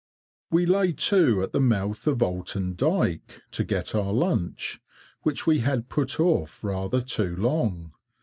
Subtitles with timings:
[0.49, 4.81] We lay to at the mouth of Oulton dyke, to get our lunch,
[5.21, 7.93] which we had put off rather too long.